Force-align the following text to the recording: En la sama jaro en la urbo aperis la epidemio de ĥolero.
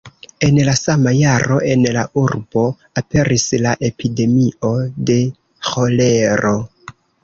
En 0.45 0.55
la 0.69 0.73
sama 0.79 1.11
jaro 1.17 1.57
en 1.73 1.83
la 1.99 2.07
urbo 2.23 2.65
aperis 3.03 3.47
la 3.67 3.77
epidemio 3.93 4.75
de 5.11 5.23
ĥolero. 5.73 6.61